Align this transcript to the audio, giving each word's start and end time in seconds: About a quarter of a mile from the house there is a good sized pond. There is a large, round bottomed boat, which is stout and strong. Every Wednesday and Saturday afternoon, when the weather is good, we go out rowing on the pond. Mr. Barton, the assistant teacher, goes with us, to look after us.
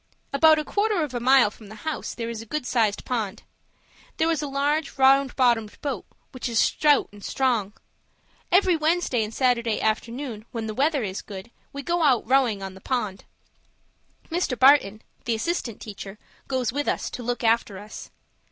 About 0.33 0.57
a 0.57 0.63
quarter 0.65 1.03
of 1.03 1.13
a 1.13 1.19
mile 1.19 1.51
from 1.51 1.67
the 1.67 1.75
house 1.85 2.15
there 2.15 2.27
is 2.31 2.41
a 2.41 2.47
good 2.47 2.65
sized 2.65 3.05
pond. 3.05 3.43
There 4.17 4.31
is 4.31 4.41
a 4.41 4.47
large, 4.47 4.97
round 4.97 5.35
bottomed 5.35 5.79
boat, 5.81 6.05
which 6.31 6.49
is 6.49 6.57
stout 6.57 7.09
and 7.11 7.23
strong. 7.23 7.73
Every 8.51 8.75
Wednesday 8.75 9.23
and 9.23 9.31
Saturday 9.31 9.79
afternoon, 9.79 10.45
when 10.51 10.65
the 10.65 10.73
weather 10.73 11.03
is 11.03 11.21
good, 11.21 11.51
we 11.71 11.83
go 11.83 12.01
out 12.01 12.27
rowing 12.27 12.63
on 12.63 12.73
the 12.73 12.81
pond. 12.81 13.25
Mr. 14.31 14.57
Barton, 14.57 15.03
the 15.25 15.35
assistant 15.35 15.79
teacher, 15.79 16.17
goes 16.47 16.73
with 16.73 16.87
us, 16.87 17.11
to 17.11 17.21
look 17.21 17.43
after 17.43 17.77
us. 17.77 18.09